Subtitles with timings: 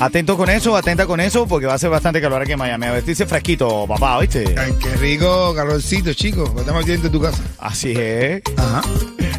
[0.00, 2.86] Atento con eso, atenta con eso, porque va a ser bastante calor aquí en Miami.
[2.86, 4.54] A vestirse fresquito, papá, ¿viste?
[4.56, 6.50] Ay, qué rico calorcito, chicos.
[6.56, 7.42] Estamos aquí dentro de tu casa.
[7.58, 8.40] Así es.
[8.56, 8.82] Ajá.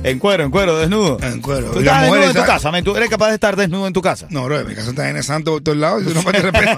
[0.03, 1.17] En cuero, en cuero, desnudo.
[1.21, 1.71] En cuero.
[1.71, 2.71] ¿Tú estás desnudo en tu casa?
[2.83, 4.27] ¿Tú eres capaz de estar desnudo en tu casa?
[4.29, 6.03] No, bro, mi casa está en el santo por todos lados.
[6.05, 6.71] Eso no de respeto.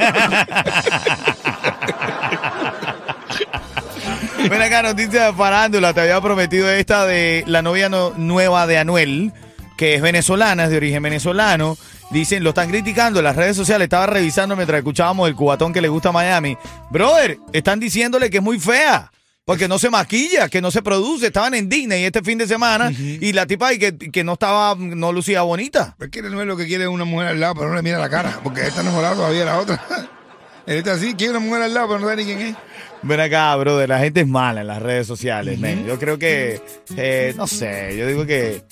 [4.49, 5.93] Ven acá, noticia de farándula.
[5.93, 9.31] Te había prometido esta de la novia no- nueva de Anuel,
[9.77, 11.77] que es venezolana, es de origen venezolano.
[12.11, 13.85] Dicen, lo están criticando en las redes sociales.
[13.85, 16.57] Estaba revisando mientras escuchábamos el cubatón que le gusta a Miami.
[16.89, 19.11] Brother, están diciéndole que es muy fea.
[19.45, 21.27] Porque no se maquilla, que no se produce.
[21.27, 24.75] Estaban en Disney este fin de semana y la tipa y que, que no estaba,
[24.75, 25.95] no lucía bonita.
[25.99, 27.81] Es que él no es lo que quiere una mujer al lado, pero no le
[27.81, 28.39] mira la cara.
[28.43, 29.81] Porque esta enamorada todavía la otra.
[30.67, 32.55] Él está así, quiere una mujer al lado, pero no sabe ni quién es.
[33.01, 35.59] Ven acá, brother, la gente es mala en las redes sociales.
[35.87, 36.61] Yo creo que,
[36.95, 38.63] eh, no sé, yo digo que...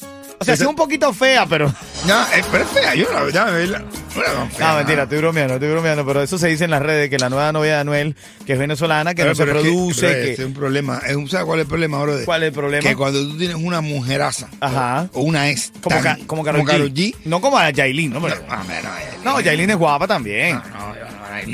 [0.42, 1.68] O sea, sí un poquito fea, pero...
[2.08, 2.96] No, es, pero es fea.
[2.96, 6.48] Yo la verdad, me la, no fea, mentira, estoy bromeando, estoy bromeando, pero eso se
[6.48, 8.16] dice en las redes, que la nueva novia de Anuel,
[8.46, 10.32] que es venezolana, que Pero- no se pero es que, produce, bro, que...
[10.34, 11.02] Es un problema.
[11.06, 12.14] Es ¿Sabes cuál es el problema, bro?
[12.24, 12.84] ¿Cuál es el problema?
[12.90, 15.10] Que cuando tú tienes una mujeraza Ajá.
[15.14, 17.14] o una ex Como, tan- Ca- como Karol Karol G.
[17.26, 19.24] No como a Yailin, no, pero- No, no, Yailin.
[19.26, 20.56] No, Yailin es guapa también.
[20.56, 21.09] No, no,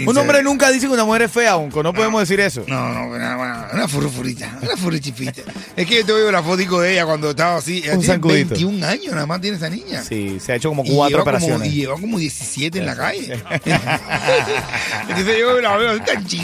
[0.07, 2.63] Un hombre nunca dice que una mujer es fea, Unco, no podemos decir eso.
[2.67, 5.41] No, no, una, una, una furrufurita, una furrichipita.
[5.75, 7.79] es que yo te veo la fotico de ella cuando estaba así.
[7.79, 8.49] Ella Un tiene zancudito.
[8.55, 10.03] 21 años nada más tiene esa niña.
[10.03, 11.73] Sí, se ha hecho como Y cuatro lleva como- operaciones.
[11.73, 13.33] y lleva como 17 en la calle.
[15.09, 16.39] Entonces yo la veo tan Sí,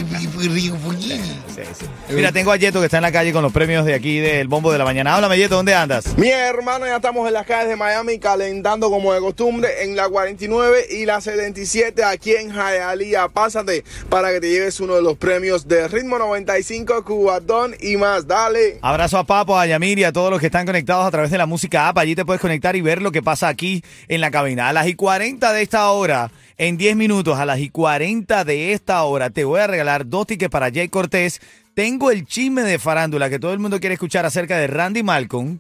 [1.78, 1.86] sí.
[2.10, 4.48] Mira, tengo a Yeto que está en la calle con los premios de aquí del
[4.48, 5.16] Bombo de la Mañana.
[5.16, 6.18] Háblame, Yeto, ¿dónde andas?
[6.18, 10.08] Mi hermano, ya estamos en las calles de Miami calentando como de costumbre en la
[10.10, 13.30] 49 y la 77 aquí en Hialeah.
[13.32, 18.28] Pásate para que te lleves uno de los premios de Ritmo 95, Cubatón y más.
[18.28, 18.80] Dale.
[18.82, 21.38] Abrazo a Papo, a Yamir y a todos los que están conectados a través de
[21.38, 21.98] la música app.
[21.98, 24.70] Allí te puedes conectar y ver lo que pasa aquí en la cabina.
[24.70, 28.74] A las y 40 de esta hora, en 10 minutos, a las y 40 de
[28.74, 31.42] esta hora, te voy a regalar dos tickets para Jay Cortés.
[31.74, 35.60] Tengo el chisme de farándula que todo el mundo quiere escuchar acerca de Randy Malcolm.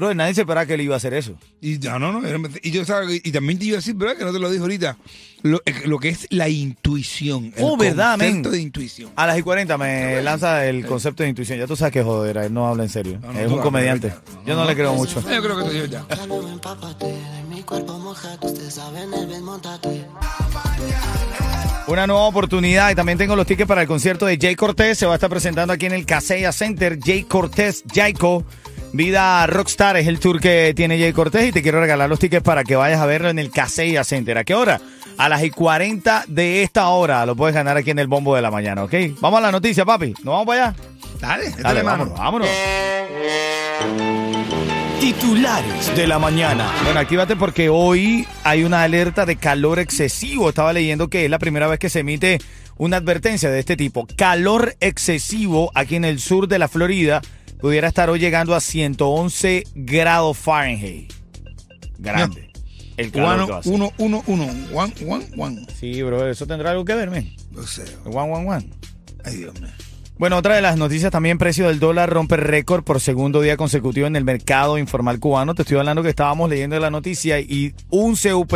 [0.00, 1.34] Bro, nadie se esperaba que él iba a hacer eso.
[1.60, 2.48] Y no, no, no.
[2.62, 4.16] Y yo sabes, y también te iba a decir, ¿verdad?
[4.16, 4.96] Que no te lo dijo ahorita.
[5.42, 7.52] Lo, eh, lo que es la intuición.
[7.56, 8.28] El Oh, ¿verdad, men?
[8.28, 9.10] concepto de intuición.
[9.16, 11.58] A las y 40 me lanza el concepto de intuición.
[11.58, 13.18] Ya tú sabes que joder, él no habla en serio.
[13.20, 14.12] No, no, es un comediante.
[14.46, 15.20] Yo no le creo mucho.
[15.20, 16.06] Yo creo que esto es ya.
[21.86, 24.96] Una nueva oportunidad y también tengo los tickets para el concierto de Jay Cortés.
[24.98, 26.98] Se va a estar presentando aquí en el Casella Center.
[27.02, 28.44] Jay Cortés, Jayco.
[28.92, 32.42] Vida Rockstar es el tour que tiene Jay Cortés y te quiero regalar los tickets
[32.42, 34.36] para que vayas a verlo en el Casella Center.
[34.36, 34.80] ¿A qué hora?
[35.16, 37.24] A las y 40 de esta hora.
[37.24, 38.94] Lo puedes ganar aquí en el bombo de la mañana, ¿ok?
[39.20, 40.14] Vamos a la noticia, papi.
[40.24, 40.76] ¿Nos vamos para allá?
[41.20, 42.48] Dale, échale Dale, vámonos, vámonos.
[45.00, 46.72] Titulares de la mañana.
[46.82, 50.48] Bueno, actívate porque hoy hay una alerta de calor excesivo.
[50.48, 52.38] Estaba leyendo que es la primera vez que se emite
[52.76, 54.06] una advertencia de este tipo.
[54.16, 57.22] Calor excesivo aquí en el sur de la Florida
[57.60, 61.12] pudiera estar hoy llegando a 111 grados Fahrenheit.
[61.98, 62.50] Grande.
[62.96, 63.72] El calor que va Uno, a hacer.
[63.72, 64.44] uno, uno, uno.
[64.74, 65.66] One, one, one.
[65.78, 67.34] Sí, bro, eso tendrá algo que ver, men.
[67.50, 67.84] No sé.
[68.04, 68.70] One, one, one.
[69.24, 69.70] Ay, Dios mío.
[70.18, 74.06] Bueno, otra de las noticias también, precio del dólar rompe récord por segundo día consecutivo
[74.06, 75.54] en el mercado informal cubano.
[75.54, 78.52] Te estoy hablando que estábamos leyendo la noticia y un CUP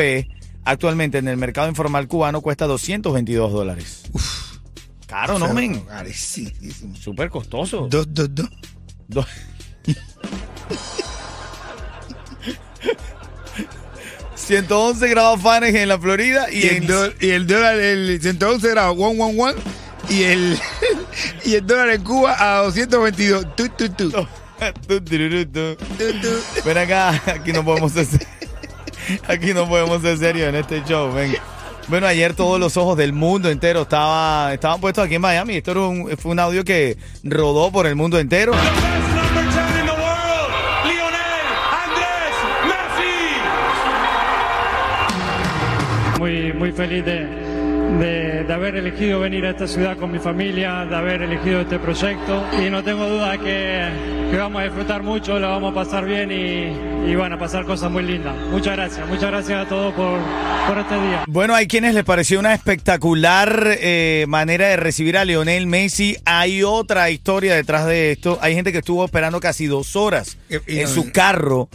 [0.64, 4.02] actualmente en el mercado informal cubano cuesta 222 dólares.
[5.06, 5.80] Caro, ¿no, men?
[5.80, 6.50] Carísimo.
[7.00, 7.86] Súper costoso.
[7.90, 8.50] Dos, dos, dos.
[9.08, 9.26] Do-
[14.36, 16.86] ...111 grados Fahrenheit en la Florida y, Y el, en...
[16.86, 19.54] do- y el dólar, el 111 grados, one, one, one.
[20.10, 20.58] Y el,
[21.44, 23.56] y el dólar en Cuba a 222.
[23.56, 24.10] Tu, tu, tu.
[24.86, 25.76] Tu, tu.
[26.64, 28.26] Ven acá, aquí no podemos ser se-
[29.28, 31.36] aquí no podemos ser serios en este show, ven.
[31.88, 35.56] Bueno, ayer todos los ojos del mundo entero estaba, estaban puestos aquí en Miami.
[35.56, 38.52] Esto era un- fue un audio que rodó por el mundo entero.
[38.52, 40.50] Best number 10 in the world,
[40.86, 41.46] Lionel
[41.84, 42.36] Andrés
[46.14, 46.20] Messi.
[46.20, 47.26] muy, muy feliz de,
[47.98, 51.60] de de, de haber elegido venir a esta ciudad con mi familia, de haber elegido
[51.60, 53.88] este proyecto y no tengo duda que,
[54.30, 57.64] que vamos a disfrutar mucho, la vamos a pasar bien y, y van a pasar
[57.64, 58.34] cosas muy lindas.
[58.50, 60.18] Muchas gracias, muchas gracias a todos por,
[60.68, 61.24] por este día.
[61.26, 66.16] Bueno, hay quienes les pareció una espectacular eh, manera de recibir a Lionel Messi.
[66.24, 68.38] Hay otra historia detrás de esto.
[68.40, 71.68] Hay gente que estuvo esperando casi dos horas Y- y en su carro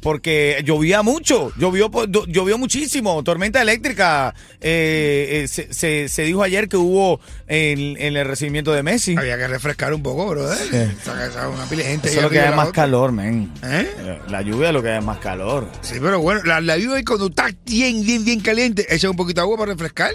[0.00, 1.90] porque llovía mucho, llovió,
[2.28, 4.34] llovió muchísimo, tormenta eléctrica.
[4.60, 9.16] Eh, eh, se, se- se dijo ayer que hubo en, en el recibimiento de Messi.
[9.16, 10.94] Había que refrescar un poco, brother.
[11.04, 12.82] Saca esa- una pila de gente Eso es lo que la más otra.
[12.82, 13.52] calor, men.
[13.62, 14.18] ¿Eh?
[14.28, 15.68] La lluvia es lo que da más calor.
[15.82, 19.40] Sí, pero bueno, la, la lluvia cuando está bien, bien, bien caliente, echa un poquito
[19.40, 20.12] de agua para refrescar.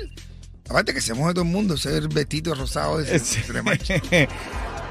[0.69, 3.95] Aparte que se moja todo el mundo, ese vestido rosado ese, se le mancha.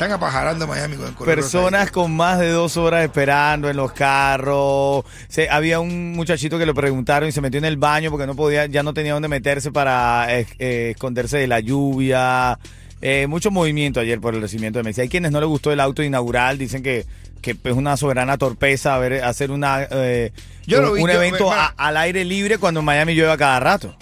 [0.00, 3.92] Están apajarando Miami con el color Personas con más de dos horas esperando en los
[3.92, 5.04] carros.
[5.28, 8.34] Se- había un muchachito que lo preguntaron y se metió en el baño porque no
[8.34, 12.58] podía, ya no tenía dónde meterse para eh, eh, esconderse de la lluvia.
[13.02, 15.02] Eh, mucho movimiento ayer por el recibimiento de Messi.
[15.02, 17.04] Hay quienes no les gustó el auto inaugural, dicen que,
[17.42, 20.32] que es una soberana torpeza haber, hacer una, eh,
[20.66, 23.32] Yo un, lo vi, un yo- evento a- al aire libre cuando en Miami llueve
[23.32, 23.94] a cada rato.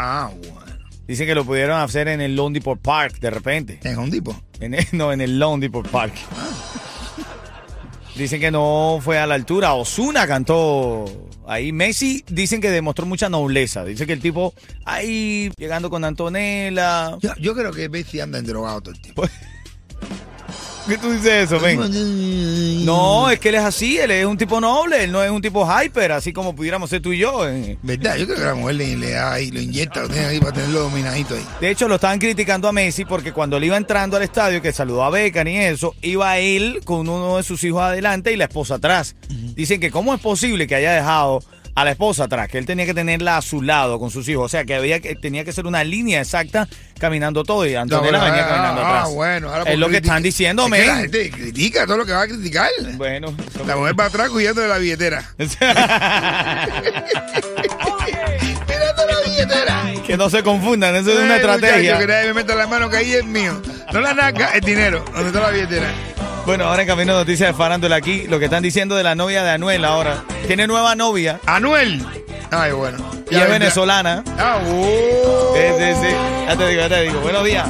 [0.00, 0.71] Ah, bueno.
[1.12, 3.78] Dicen que lo pudieron hacer en el Lone Depot Park de repente.
[3.82, 4.34] En tipo.
[4.60, 6.14] En el- no, en el Lone Depot Park.
[8.16, 9.74] Dicen que no fue a la altura.
[9.74, 11.04] Osuna cantó
[11.46, 11.70] ahí.
[11.70, 13.84] Messi dicen que demostró mucha nobleza.
[13.84, 14.54] Dice que el tipo
[14.86, 17.18] ahí llegando con Antonella.
[17.20, 19.24] Yo, yo creo que Messi anda en drogado todo el tiempo.
[20.88, 22.84] ¿Qué tú dices eso, ven?
[22.84, 23.98] No, es que él es así.
[23.98, 25.04] Él es un tipo noble.
[25.04, 27.48] Él no es un tipo hyper, así como pudiéramos ser tú y yo.
[27.48, 27.78] eh.
[27.82, 28.16] ¿Verdad?
[28.16, 30.52] Yo creo que la mujer le, le da ahí, lo inyecta, lo tiene ahí para
[30.52, 31.46] tenerlo dominadito ahí.
[31.60, 34.72] De hecho, lo estaban criticando a Messi porque cuando él iba entrando al estadio, que
[34.72, 38.44] saludó a Beckham y eso, iba él con uno de sus hijos adelante y la
[38.44, 39.14] esposa atrás.
[39.28, 41.42] Dicen que cómo es posible que haya dejado
[41.74, 44.44] a la esposa atrás, que él tenía que tenerla a su lado con sus hijos.
[44.44, 48.18] O sea, que había que tenía que ser una línea exacta caminando todo y Antonella
[48.18, 49.14] No, venía ah, caminando ah, atrás.
[49.14, 52.28] bueno, ahora es lo que están diciendo, La gente critica todo lo que va a
[52.28, 52.68] criticar.
[52.96, 53.34] Bueno,
[53.66, 55.24] La mujer va atrás cuidando de la billetera.
[58.68, 59.82] Mirando la billetera.
[60.06, 61.98] que no se confundan, eso es una Eh, muchacho, estrategia.
[61.98, 63.60] que nadie me meta la mano que ahí es mío.
[63.92, 65.04] No la naca, es dinero.
[65.12, 65.88] ¿Dónde está la billetera?
[66.44, 69.44] Bueno, ahora en camino noticias de farándula aquí, lo que están diciendo de la novia
[69.44, 70.24] de Anuel ahora.
[70.46, 72.04] Tiene nueva novia Anuel.
[72.50, 72.98] Ay, bueno.
[73.30, 74.24] y es venezolana.
[74.38, 75.54] Ah, uh.
[75.54, 76.14] Sí, sí, sí.
[76.46, 77.20] Ya te digo, ya te digo.
[77.20, 77.68] Buenos días.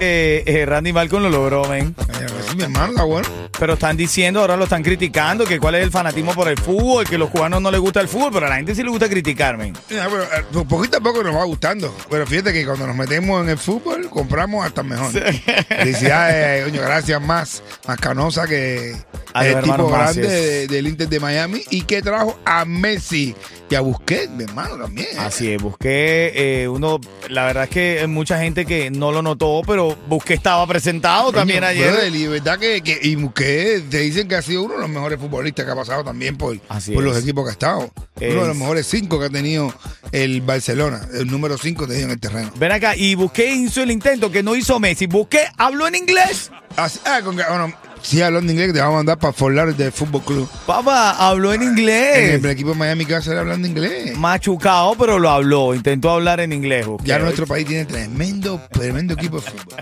[0.00, 1.94] Eh, eh, Randy Malcolm lo logró, men.
[2.14, 3.28] Ay, hermano, está bueno.
[3.58, 7.06] Pero están diciendo, ahora lo están criticando, que cuál es el fanatismo por el fútbol,
[7.06, 9.08] que los cubanos no les gusta el fútbol, pero a la gente sí le gusta
[9.08, 9.72] criticar, men.
[9.88, 11.94] Mira, pero, eh, poquito a poco nos va gustando.
[12.10, 15.10] Pero fíjate que cuando nos metemos en el fútbol, compramos hasta mejor.
[15.68, 18.94] Felicidades, coño, gracias más, más canosa que
[19.44, 23.34] el tipo hermanos grande de- del Inter de Miami y que trajo a Messi
[23.68, 25.08] y a Busquets, mi hermano, también.
[25.12, 25.18] ¿eh?
[25.18, 29.22] Así es, busqué eh, uno, la verdad es que hay mucha gente que no lo
[29.22, 31.90] notó, pero busqué estaba presentado también ayer.
[31.90, 34.88] brother, y verdad que, que y Busquets te dicen que ha sido uno de los
[34.88, 37.90] mejores futbolistas que ha pasado también por, Así por los equipos que ha estado.
[38.20, 39.74] Es- Uno de los mejores cinco que ha tenido
[40.12, 42.52] el Barcelona, el número cinco te digo en el terreno.
[42.56, 45.06] Ven acá, y busqué hizo el intento que no hizo Messi.
[45.06, 46.50] Busqué habló en inglés.
[46.76, 47.72] Así- ah, con, bueno,
[48.06, 50.48] sí, hablando inglés, te vamos a mandar para Forlar del Fútbol Club.
[50.66, 52.34] Papá, habló en En inglés.
[52.34, 54.16] el, equipo de Miami que va a ser hablando inglés.
[54.16, 55.74] Machucado, pero lo habló.
[55.74, 56.86] Intentó hablar en inglés.
[57.04, 59.74] Ya nuestro país tiene tremendo, tremendo equipo de fútbol.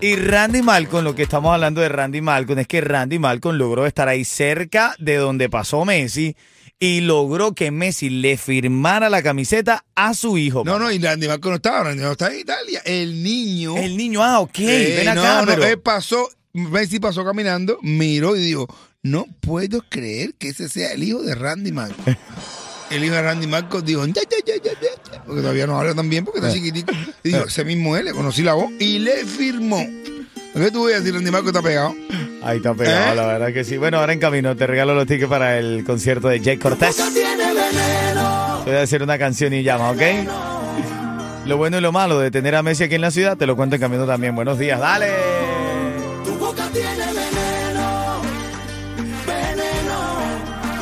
[0.00, 3.86] Y Randy Malcolm, lo que estamos hablando de Randy Malcolm es que Randy Malcolm logró
[3.86, 6.36] estar ahí cerca de donde pasó Messi
[6.78, 10.62] y logró que Messi le firmara la camiseta a su hijo.
[10.66, 12.82] No, no, y Randy Marco no estaba, Randy Marco está en Italia.
[12.84, 13.76] El niño.
[13.78, 17.78] El niño, ah, ok, Eh, ven no, acá, no, pero- él pasó, Messi pasó caminando,
[17.82, 18.66] miró y dijo,
[19.02, 22.02] no puedo creer que ese sea el hijo de Randy Marco.
[22.90, 25.94] El hijo de Randy Marco dijo, "Ya, ya, ya, ya, ya", porque todavía no habla
[25.94, 26.54] tan bien porque está Eh.
[26.54, 26.92] chiquitito.
[27.24, 29.84] Y dijo, ese mismo él, le conocí la voz y le firmó.
[30.52, 31.14] ¿Qué tú voy a decir?
[31.14, 31.94] Randy Marco está pegado.
[32.42, 33.16] Ahí está pegado, ¿Eh?
[33.16, 33.78] la verdad que sí.
[33.78, 36.94] Bueno, ahora en camino te regalo los tickets para el concierto de Jake Cortés.
[36.94, 37.02] Te
[38.70, 40.02] voy a decir una canción y llama, ¿ok?
[41.46, 43.56] Lo bueno y lo malo de tener a Messi aquí en la ciudad, te lo
[43.56, 44.36] cuento en camino también.
[44.36, 45.08] Buenos días, dale.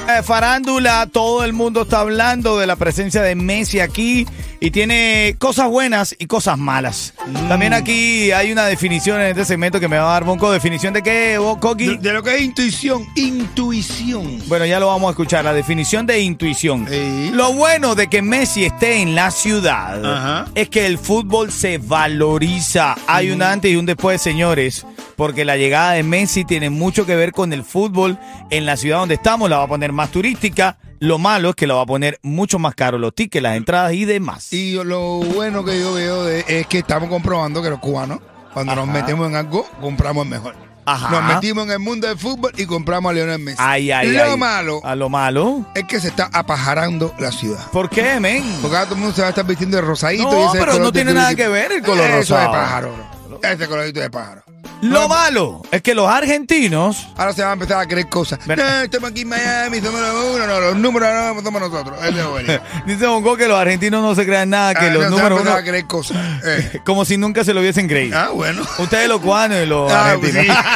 [0.09, 4.27] Eh, Farándula, todo el mundo está hablando de la presencia de Messi aquí
[4.61, 7.15] y tiene cosas buenas y cosas malas.
[7.49, 10.53] También aquí hay una definición en este segmento que me va a dar Bonco.
[10.53, 11.97] ¿Definición de qué, Coqui?
[11.97, 14.43] De, de lo que es intuición, intuición.
[14.49, 16.87] Bueno, ya lo vamos a escuchar, la definición de intuición.
[17.33, 20.47] Lo bueno de que Messi esté en la ciudad Ajá.
[20.55, 22.97] es que el fútbol se valoriza.
[23.07, 24.85] Hay un antes y un después, señores,
[25.17, 28.19] porque la llegada de Messi tiene mucho que ver con el fútbol
[28.51, 29.49] en la ciudad donde estamos.
[29.51, 32.61] La va a poner más turística, Lo malo es que lo va a poner mucho
[32.61, 34.53] más caro los tickets, las entradas y demás.
[34.53, 38.21] Y lo bueno que yo veo de- es que estamos comprobando que los cubanos,
[38.55, 40.55] cuando nos metemos en algo, compramos mejor.
[40.85, 41.11] Ajá.
[41.11, 43.57] Nos metimos en el mundo del fútbol y compramos a Lionel Messi.
[43.61, 44.37] Ay, ay, lo ay.
[44.37, 45.65] malo A lo malo.
[45.75, 47.65] es que se está apajarando la ciudad.
[47.73, 48.45] ¿Por qué, men?
[48.61, 50.25] Porque ahora todo el mundo se va a estar vistiendo de rosadito.
[50.31, 52.41] No, y ese pero no tiene nada que ver el color Eso rosado.
[52.43, 52.95] es de pájaro,
[53.29, 53.41] bro.
[53.43, 54.43] Ese colorito de pájaro.
[54.83, 58.41] Lo malo es que los argentinos Ahora se van a empezar a creer cosas.
[58.47, 61.97] No, estamos aquí en Miami, somos los uno, no, los números no somos nosotros.
[62.87, 65.33] Dice Bongo que los argentinos no se crean nada, que Ah, los no, se van
[65.33, 66.17] a números empezar uno- a creer cosas.
[66.45, 66.81] Eh.
[66.85, 68.19] como si nunca se lo hubiesen creído.
[68.19, 68.63] Ah, bueno.
[68.79, 70.57] Ustedes los cubanos y los Ah, argentinos.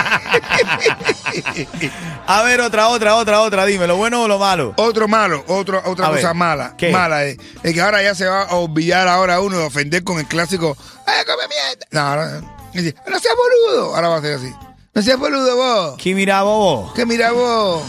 [2.29, 3.67] A ver, otra, otra, otra, otra.
[3.67, 4.73] Dime, ¿lo bueno o lo malo?
[4.77, 6.75] Otro malo, otro, otra cosa mala.
[6.77, 6.91] ¿qué?
[6.91, 10.19] Mala es, es que ahora ya se va a olvidar ahora uno de ofender con
[10.19, 10.77] el clásico.
[11.07, 11.87] ¡Ay, come mierda!
[11.91, 12.41] No, ahora,
[12.83, 13.95] dice, no seas boludo.
[13.95, 14.53] Ahora va a ser así.
[14.95, 15.97] No seas boludo vos.
[16.03, 16.93] ¿Qué mira bobo?
[16.95, 17.83] Que mira vos.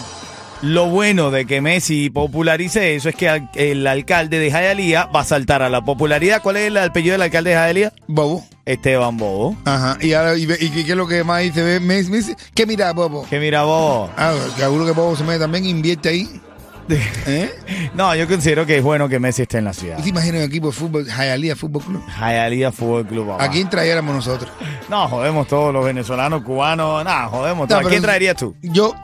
[0.64, 5.24] Lo bueno de que Messi popularice eso es que el alcalde de Hialeah va a
[5.24, 6.42] saltar a la popularidad.
[6.42, 7.94] ¿Cuál es el apellido del alcalde de Hialeah?
[8.08, 8.44] Bobo.
[8.66, 9.56] Esteban Bobo.
[9.66, 9.98] Ajá.
[10.02, 11.62] Y ahora, y, qué es lo que más dice?
[11.62, 13.26] Ve, Me, me dice, ¿qué mira, Bobo?
[13.30, 14.10] ¿Qué mira bobo?
[14.18, 16.42] Ah, seguro que Bobo se mete también, invierte ahí.
[16.90, 17.52] ¿Eh?
[17.94, 19.98] No, yo considero que es bueno que Messi esté en la ciudad.
[19.98, 22.04] ¿Tú te imaginas un equipo de fútbol, Hialeah Fútbol Club?
[22.18, 23.28] Hialeah Fútbol Club.
[23.28, 23.44] papá.
[23.44, 24.50] ¿A quién trayéramos nosotros?
[24.90, 27.04] No, jodemos todos los venezolanos, cubanos.
[27.04, 27.82] Nada, jodemos todos.
[27.82, 28.56] No, ¿A quién traerías tú?
[28.62, 28.96] Yo,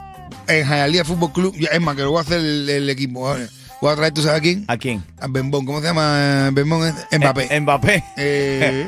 [0.46, 3.34] en Hialeah Fútbol Club, es más, que lo voy a hacer el, el equipo.
[3.80, 4.64] Voy a traer, ¿tú sabes a quién?
[4.66, 5.04] ¿A quién?
[5.20, 5.66] A Bembón.
[5.66, 6.90] ¿Cómo se llama Bembón?
[7.18, 7.48] Mbappé.
[7.54, 8.04] Eh, Mbappé.
[8.16, 8.86] Eh,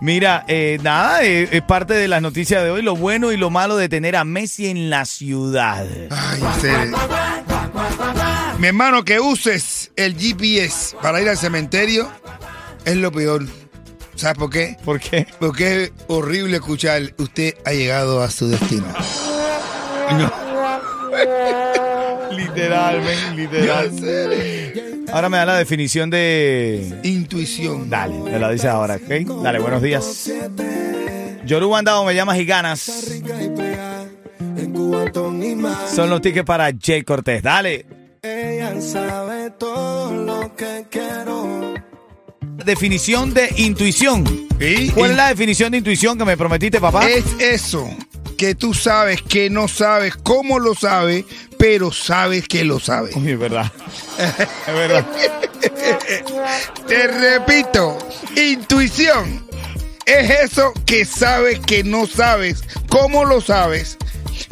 [0.00, 3.50] Mira, eh, nada, eh, es parte de las noticias de hoy, lo bueno y lo
[3.50, 5.84] malo de tener a Messi en la ciudad.
[6.08, 6.96] ay, en serio.
[8.60, 12.10] Mi hermano, que uses el GPS para ir al cementerio
[12.84, 13.46] es lo peor.
[14.16, 14.76] ¿Sabes por qué?
[14.84, 15.26] ¿Por qué?
[15.38, 18.84] Porque es horrible escuchar, usted ha llegado a su destino.
[20.12, 20.30] No.
[22.36, 23.90] Literalmente, literal.
[25.10, 27.00] Ahora me da la definición de...
[27.02, 27.88] Intuición.
[27.88, 29.42] Dale, me la dices ahora, ¿ok?
[29.42, 30.30] Dale, buenos días.
[31.46, 32.80] Yoruba Andado, me llamas y ganas.
[35.94, 37.42] Son los tickets para Jay Cortés.
[37.42, 37.86] Dale.
[38.78, 41.74] Sabe todo lo que quiero.
[42.64, 44.24] Definición de intuición.
[44.58, 44.90] ¿Sí?
[44.94, 47.08] ¿Cuál es la definición de intuición que me prometiste, papá?
[47.08, 47.88] Es eso,
[48.36, 51.24] que tú sabes que no sabes cómo lo sabes,
[51.58, 53.16] pero sabes que lo sabes.
[53.16, 53.72] Uy, es verdad.
[54.66, 55.06] es verdad.
[56.86, 57.98] Te repito,
[58.36, 59.50] intuición
[60.06, 63.96] es eso que sabes que no sabes cómo lo sabes,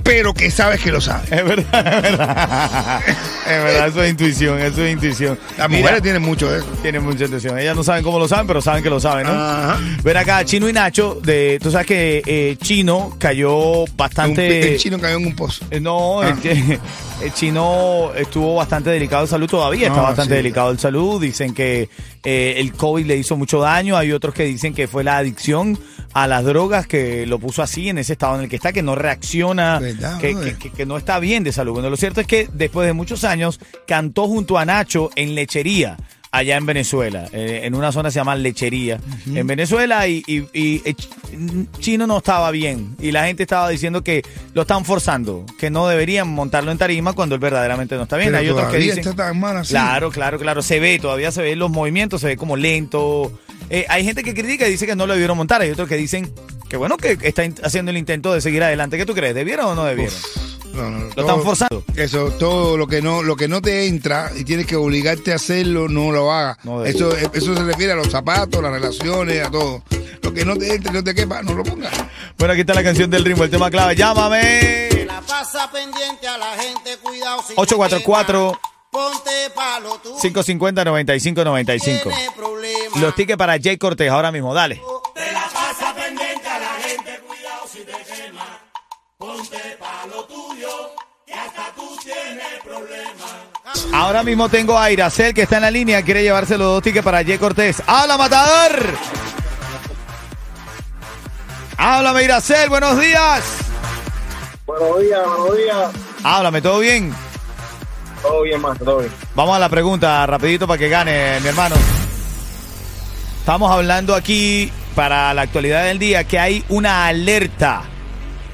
[0.08, 1.30] pero que sabes que lo sabes.
[1.30, 3.00] Es verdad, es verdad.
[3.06, 5.38] Es verdad, eso es intuición, eso es intuición.
[5.58, 6.66] Las Mira, mujeres tienen mucho de eso.
[6.82, 7.58] tienen mucha intuición.
[7.58, 9.32] Ellas no saben cómo lo saben, pero saben que lo saben, ¿no?
[9.32, 9.78] Ajá.
[10.02, 14.48] Ven acá, Chino y Nacho, de, tú sabes que eh, Chino cayó Un bastante...
[14.48, 15.64] pi- el chino cayó en un pozo.
[15.70, 16.28] Eh, No, Ah.
[16.30, 16.78] el, que-
[17.22, 20.36] el chino estuvo bastante delicado de salud todavía, está Ah, bastante sí.
[20.36, 21.20] delicado de salud.
[21.20, 21.88] Dicen que
[22.24, 23.96] eh, el COVID le hizo mucho daño.
[23.96, 25.78] Hay otros que dicen que fue la adicción
[26.12, 28.82] a las drogas que lo puso así en ese estado en el que está, que
[28.82, 29.78] no reacciona,
[30.20, 30.34] que-
[30.70, 31.72] que no está bien de salud.
[31.74, 35.96] Bueno, lo cierto es que después de muchos años cantó junto a Nacho en lechería.
[36.38, 39.00] Allá en Venezuela, eh, en una zona que se llama Lechería,
[39.34, 42.94] en Venezuela, y, y- y, eh, Ch- Chino no estaba bien.
[43.00, 44.22] Y la gente estaba diciendo que
[44.54, 48.28] lo están forzando, que no deberían montarlo en tarima cuando él verdaderamente no está bien.
[48.28, 48.98] Pero Hay otros que dicen.
[49.00, 49.70] está tan mal así.
[49.70, 50.62] Claro, claro, claro.
[50.62, 53.32] Se ve, todavía se ven los movimientos, se ve como lento.
[53.70, 55.60] Eh, hay gente que critica y dice que no lo debieron montar.
[55.60, 56.32] Hay otros que dicen
[56.68, 58.96] que bueno, que está haciendo el intento de seguir adelante.
[58.96, 59.34] ¿Qué tú crees?
[59.34, 60.14] ¿Debieron o no debieron?
[60.78, 61.84] No, no, Lo todo- están forzando.
[61.96, 65.36] Eso, todo lo que no, lo que no te entra y tienes que obligarte a
[65.36, 66.58] hacerlo, no lo hagas.
[66.64, 69.82] No eso, eso se refiere a los zapatos, las relaciones, a todo.
[70.22, 71.92] Lo que no te entre, no te quepa, no lo pongas.
[72.38, 73.94] Bueno, aquí está la canción del ritmo, el tema clave.
[73.96, 75.04] ¡Llámame!
[75.06, 77.42] La pasa pendiente a la gente, cuidado.
[77.46, 80.16] si 844 te quema, Ponte palo tú.
[80.18, 82.02] 550-9595.
[82.02, 83.00] Tiene problemas.
[83.00, 84.80] Los tickets para Jay Cortés ahora mismo, dale.
[93.92, 97.04] Ahora mismo tengo a Iracel que está en la línea, quiere llevarse los dos tickets
[97.04, 97.82] para Jay Cortés.
[97.86, 98.82] ¡Habla, matador!
[101.76, 103.44] Háblame, Iracel, buenos días.
[104.66, 105.90] Buenos días, buenos días.
[106.22, 107.14] Háblame, ¿todo bien?
[108.22, 109.12] Todo bien, más, todo bien.
[109.34, 111.76] Vamos a la pregunta, rapidito para que gane, mi hermano.
[113.38, 117.84] Estamos hablando aquí para la actualidad del día que hay una alerta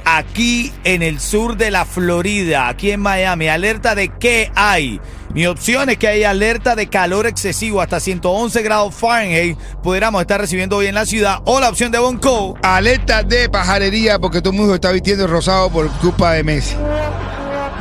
[0.05, 3.49] aquí en el sur de la Florida, aquí en Miami.
[3.49, 5.01] ¿Alerta de qué hay?
[5.33, 9.59] Mi opción es que hay alerta de calor excesivo hasta 111 grados Fahrenheit.
[9.83, 11.39] Pudiéramos estar recibiendo hoy en la ciudad.
[11.45, 12.57] O la opción de Bonco.
[12.63, 16.77] Alerta de pajarería porque todo el mundo está vistiendo rosado por culpa de Messi.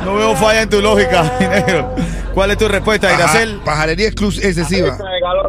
[0.04, 1.94] No veo falla en tu lógica, mi negro.
[2.34, 3.60] ¿Cuál es tu respuesta, Paja- Iracel?
[3.64, 4.90] pajarería excesiva.
[4.90, 5.48] de calor.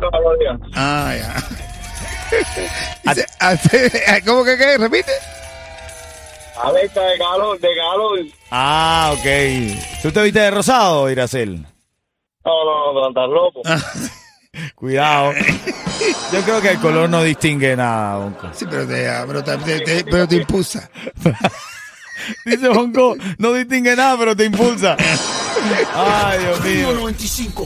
[0.75, 1.35] Ah, ya.
[4.25, 4.77] ¿Cómo que qué?
[4.77, 5.11] ¿Repite?
[6.63, 8.19] Alerta de calor, de calor.
[8.51, 10.01] Ah, ok.
[10.01, 11.65] ¿Tú te viste de rosado, Iracel?
[12.45, 13.61] No, no, no, estás loco.
[14.75, 15.33] Cuidado.
[16.31, 18.49] Yo creo que el color no distingue nada, Bonco.
[18.53, 20.89] Sí, pero te, ah, pero te, te- te- pero te impulsa.
[22.45, 24.95] Dice Bonco, no distingue nada, pero te impulsa.
[25.93, 26.87] Ay, Dios mío.